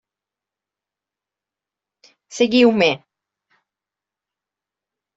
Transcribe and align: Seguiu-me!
Seguiu-me! 2.39 2.89